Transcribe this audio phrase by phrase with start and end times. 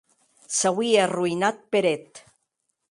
[0.59, 2.17] S’auie arroïnat per eth.